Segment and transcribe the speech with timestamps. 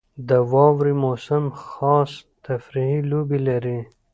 [0.29, 2.11] •د واورې موسم خاص
[2.45, 3.79] تفریحي لوبې لري.